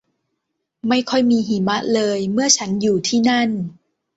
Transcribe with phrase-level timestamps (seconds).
[0.87, 3.49] ไม่ค่อยมีหิมะเลยเมื่อฉันอยู่ที่นั่น